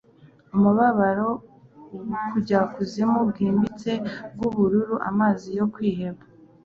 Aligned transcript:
umubabaro, 0.55 1.29
ubujyakuzimu 1.95 3.19
bwimbitse 3.29 3.91
bwubururu, 4.33 4.95
amazi 5.09 5.47
yo 5.59 5.65
kwiheba 5.73 6.23